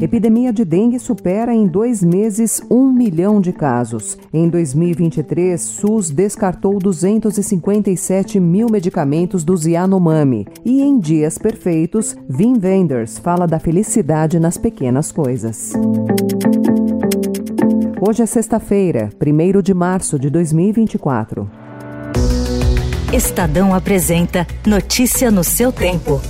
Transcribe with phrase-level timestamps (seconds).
[0.00, 4.16] Epidemia de dengue supera em dois meses um milhão de casos.
[4.32, 10.46] Em 2023, SUS descartou 257 mil medicamentos do Yanomami.
[10.64, 15.72] E em dias perfeitos, Vin Wenders fala da felicidade nas pequenas coisas.
[18.00, 21.50] Hoje é sexta-feira, 1 de março de 2024.
[23.12, 26.20] Estadão apresenta Notícia no seu tempo.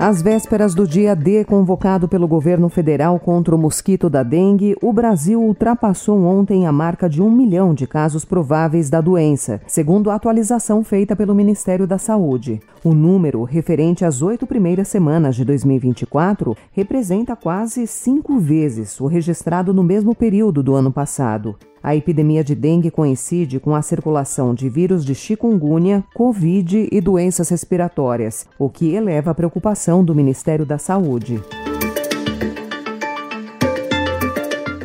[0.00, 4.92] Às vésperas do dia D convocado pelo governo federal contra o mosquito da dengue, o
[4.92, 10.14] Brasil ultrapassou ontem a marca de um milhão de casos prováveis da doença, segundo a
[10.14, 12.60] atualização feita pelo Ministério da Saúde.
[12.84, 19.74] O número, referente às oito primeiras semanas de 2024, representa quase cinco vezes o registrado
[19.74, 21.56] no mesmo período do ano passado.
[21.82, 27.48] A epidemia de dengue coincide com a circulação de vírus de chikungunya, covid e doenças
[27.48, 31.40] respiratórias, o que eleva a preocupação do Ministério da Saúde.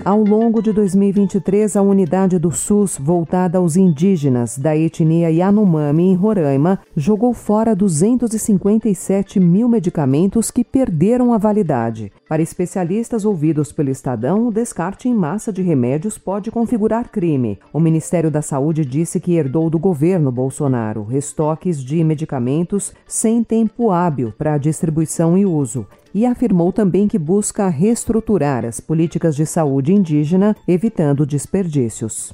[0.05, 6.13] Ao longo de 2023, a unidade do SUS voltada aos indígenas da etnia Yanomami em
[6.13, 12.11] Roraima jogou fora 257 mil medicamentos que perderam a validade.
[12.27, 17.57] Para especialistas ouvidos pelo Estadão, o descarte em massa de remédios pode configurar crime.
[17.71, 23.89] O Ministério da Saúde disse que herdou do governo Bolsonaro estoques de medicamentos sem tempo
[23.89, 29.93] hábil para distribuição e uso e afirmou também que busca reestruturar as políticas de saúde
[29.93, 32.33] indígena, evitando desperdícios.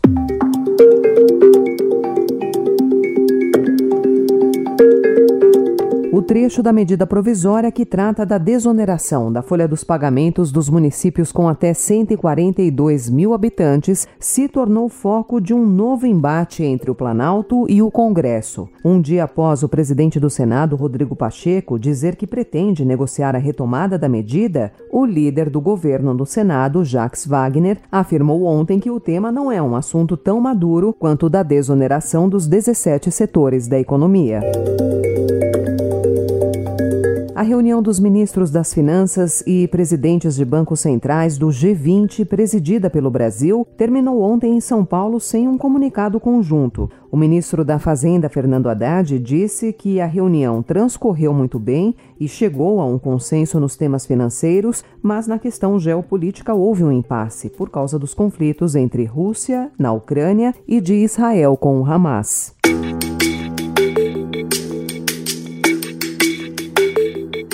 [6.29, 11.49] Trecho da medida provisória que trata da desoneração da folha dos pagamentos dos municípios com
[11.49, 17.81] até 142 mil habitantes se tornou foco de um novo embate entre o Planalto e
[17.81, 18.69] o Congresso.
[18.85, 23.97] Um dia após o presidente do Senado, Rodrigo Pacheco, dizer que pretende negociar a retomada
[23.97, 29.31] da medida, o líder do governo no Senado, Jacques Wagner, afirmou ontem que o tema
[29.31, 34.41] não é um assunto tão maduro quanto o da desoneração dos 17 setores da economia.
[37.49, 43.65] Reunião dos ministros das Finanças e presidentes de bancos centrais do G20, presidida pelo Brasil,
[43.75, 46.87] terminou ontem em São Paulo sem um comunicado conjunto.
[47.11, 52.79] O ministro da Fazenda, Fernando Haddad, disse que a reunião transcorreu muito bem e chegou
[52.79, 57.97] a um consenso nos temas financeiros, mas na questão geopolítica houve um impasse por causa
[57.97, 62.53] dos conflitos entre Rússia, na Ucrânia, e de Israel com o Hamas.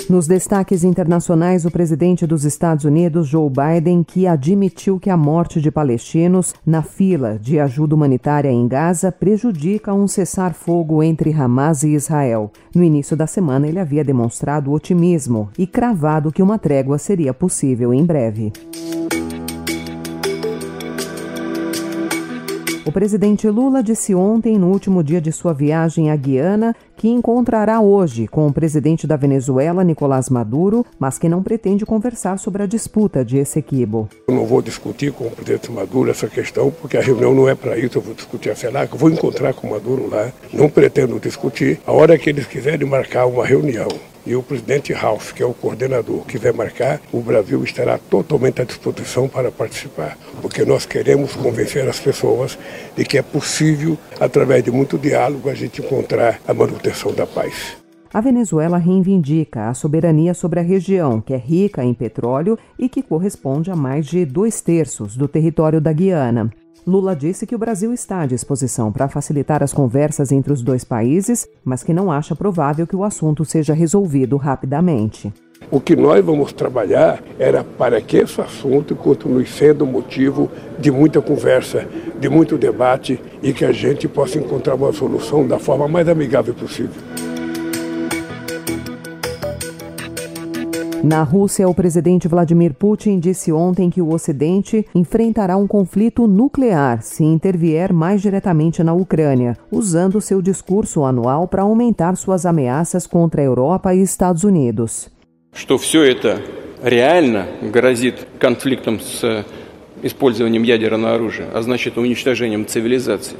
[0.08, 5.60] Nos destaques internacionais, o presidente dos Estados Unidos, Joe Biden, que admitiu que a morte
[5.60, 11.88] de palestinos na fila de ajuda humanitária em Gaza prejudica um cessar-fogo entre Hamas e
[11.88, 12.52] Israel.
[12.72, 17.92] No início da semana, ele havia demonstrado otimismo e cravado que uma trégua seria possível
[17.92, 18.52] em breve.
[22.86, 27.80] O presidente Lula disse ontem, no último dia de sua viagem à Guiana, que encontrará
[27.80, 32.66] hoje com o presidente da Venezuela, Nicolás Maduro, mas que não pretende conversar sobre a
[32.66, 34.08] disputa de Essequibo.
[34.28, 37.56] Eu não vou discutir com o presidente Maduro essa questão, porque a reunião não é
[37.56, 37.98] para isso.
[37.98, 40.30] Eu vou discutir a FELAC, eu vou encontrar com o Maduro lá.
[40.52, 41.80] Não pretendo discutir.
[41.84, 43.88] A hora que eles quiserem marcar uma reunião
[44.26, 48.60] e o presidente Ralph, que é o coordenador, que vai marcar, o Brasil estará totalmente
[48.60, 52.58] à disposição para participar, porque nós queremos convencer as pessoas
[52.96, 57.76] de que é possível, através de muito diálogo, a gente encontrar a manutenção da paz.
[58.12, 63.02] A Venezuela reivindica a soberania sobre a região, que é rica em petróleo e que
[63.02, 66.50] corresponde a mais de dois terços do território da Guiana.
[66.86, 70.84] Lula disse que o Brasil está à disposição para facilitar as conversas entre os dois
[70.84, 75.32] países, mas que não acha provável que o assunto seja resolvido rapidamente.
[75.68, 80.48] O que nós vamos trabalhar era para que esse assunto continue sendo motivo
[80.78, 81.88] de muita conversa,
[82.20, 86.54] de muito debate e que a gente possa encontrar uma solução da forma mais amigável
[86.54, 87.02] possível.
[91.05, 97.01] Na Rússia, o presidente Vladimir Putin disse ontem que o Ocidente enfrentará um conflito nuclear
[97.01, 103.41] se intervier mais diretamente na Ucrânia, usando seu discurso anual para aumentar suas ameaças contra
[103.41, 105.09] a Europa e Estados Unidos.
[105.53, 106.41] Что все это
[106.83, 109.45] реально грозит конфликтом с
[110.03, 113.37] использованием ядерного оружия, а значит уничтожением цивилизации.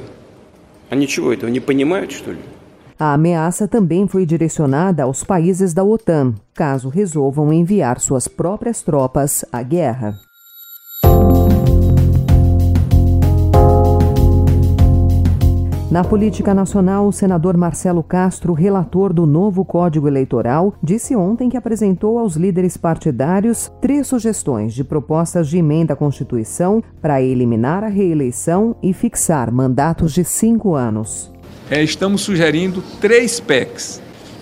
[0.90, 2.38] Они чего, этого не понимают, что ли?
[2.99, 9.45] A ameaça também foi direcionada aos países da OTAN, caso resolvam enviar suas próprias tropas
[9.51, 10.15] à guerra.
[15.91, 21.55] Na política nacional, o senador Marcelo Castro, relator do novo Código Eleitoral, disse ontem que
[21.55, 27.87] apresentou aos líderes partidários três sugestões de propostas de emenda à Constituição para eliminar a
[27.87, 31.31] reeleição e fixar mandatos de cinco anos.
[31.69, 34.01] É, estamos sugerindo três PECs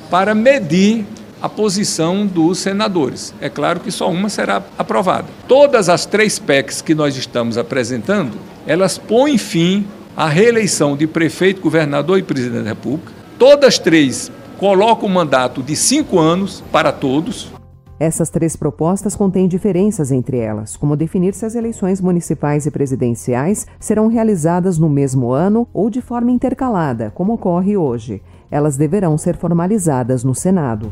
[0.10, 1.06] para medir
[1.42, 3.34] a posição dos senadores.
[3.42, 5.28] É claro que só uma será aprovada.
[5.48, 8.38] Todas as três PECs que nós estamos apresentando,
[8.68, 9.86] elas põem fim
[10.16, 13.12] a reeleição de prefeito, governador e presidente da República.
[13.38, 17.55] Todas três colocam um mandato de cinco anos para todos.
[17.98, 23.66] Essas três propostas contêm diferenças entre elas, como definir se as eleições municipais e presidenciais
[23.80, 28.22] serão realizadas no mesmo ano ou de forma intercalada, como ocorre hoje.
[28.52, 30.92] Elas deverão ser formalizadas no Senado.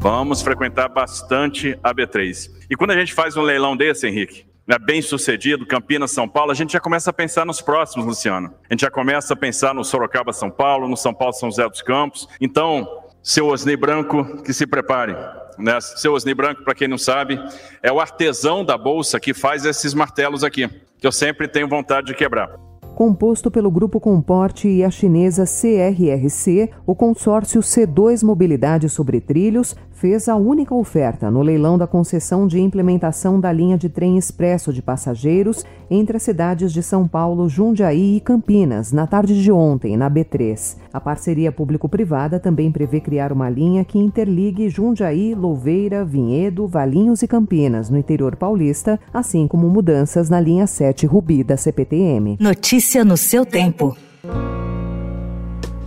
[0.00, 2.50] Vamos frequentar bastante a B3.
[2.70, 6.50] E quando a gente faz um leilão desse, Henrique, né, bem sucedido, Campinas, São Paulo,
[6.50, 8.52] a gente já começa a pensar nos próximos, Luciano.
[8.68, 11.68] A gente já começa a pensar no Sorocaba, São Paulo, no São Paulo, São José
[11.68, 12.28] dos Campos.
[12.40, 12.88] Então,
[13.26, 15.16] seu Osni Branco, que se prepare.
[15.58, 15.80] Né?
[15.80, 17.36] Seu Osni Branco, para quem não sabe,
[17.82, 22.06] é o artesão da bolsa que faz esses martelos aqui, que eu sempre tenho vontade
[22.06, 22.48] de quebrar.
[22.94, 30.28] Composto pelo Grupo Comporte e a chinesa CRRC, o consórcio C2 Mobilidade sobre Trilhos fez
[30.28, 34.82] a única oferta no leilão da concessão de implementação da linha de trem expresso de
[34.82, 40.10] passageiros entre as cidades de São Paulo, Jundiaí e Campinas, na tarde de ontem, na
[40.10, 40.76] B3.
[40.92, 47.28] A parceria público-privada também prevê criar uma linha que interligue Jundiaí, Louveira, Vinhedo, Valinhos e
[47.28, 52.36] Campinas, no interior paulista, assim como mudanças na linha 7 Rubi da CPTM.
[52.38, 53.96] Notícia no seu tempo.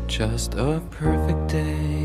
[0.07, 1.98] Just a perfect day.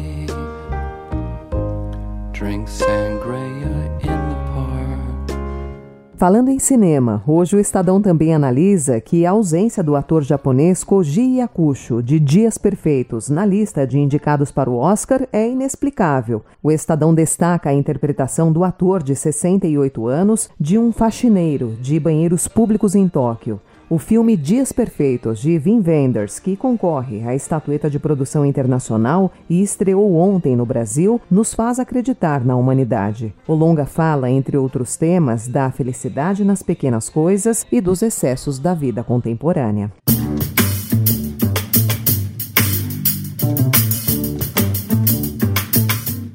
[6.17, 11.39] Falando em cinema, hoje o Estadão também analisa que a ausência do ator japonês Koji
[11.39, 16.45] Yakusho de Dias Perfeitos na lista de indicados para o Oscar é inexplicável.
[16.63, 22.47] O Estadão destaca a interpretação do ator de 68 anos de um faxineiro de banheiros
[22.47, 23.61] públicos em Tóquio.
[23.95, 29.63] O filme Dias Perfeitos, de Wim Wenders, que concorre à estatueta de produção internacional e
[29.63, 33.33] estreou ontem no Brasil, nos faz acreditar na humanidade.
[33.47, 38.75] O longa fala, entre outros temas, da felicidade nas pequenas coisas e dos excessos da
[38.75, 39.93] vida contemporânea.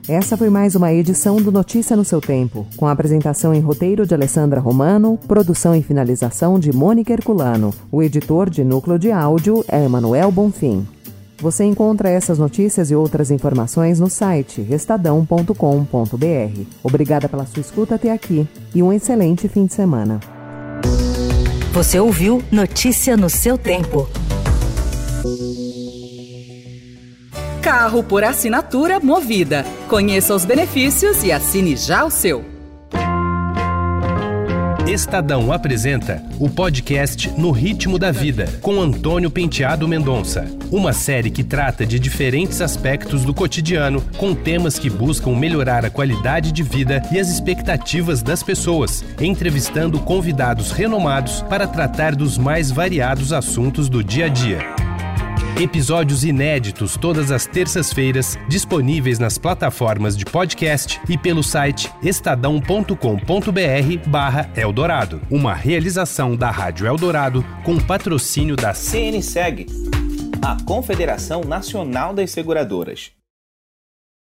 [0.10, 4.08] Essa foi mais uma edição do Notícia no seu tempo, com a apresentação em roteiro
[4.08, 7.72] de Alessandra Romano, produção e finalização de Mônica Herculano.
[7.92, 10.84] O editor de núcleo de áudio é Emanuel Bonfim.
[11.38, 15.54] Você encontra essas notícias e outras informações no site estadão.com.br.
[16.82, 20.20] Obrigada pela sua escuta até aqui e um excelente fim de semana.
[21.72, 24.10] Você ouviu Notícia no seu tempo.
[27.62, 29.66] Carro por assinatura movida.
[29.90, 32.46] Conheça os benefícios e assine já o seu.
[34.88, 40.50] Estadão apresenta o podcast No Ritmo da Vida, com Antônio Penteado Mendonça.
[40.72, 45.92] Uma série que trata de diferentes aspectos do cotidiano, com temas que buscam melhorar a
[45.92, 52.72] qualidade de vida e as expectativas das pessoas, entrevistando convidados renomados para tratar dos mais
[52.72, 54.89] variados assuntos do dia a dia.
[55.58, 62.96] Episódios inéditos todas as terças-feiras, disponíveis nas plataformas de podcast e pelo site estadão.com.br
[64.10, 65.22] barra Eldorado.
[65.30, 69.66] Uma realização da Rádio Eldorado com patrocínio da CNSEG,
[70.42, 73.19] a Confederação Nacional das Seguradoras.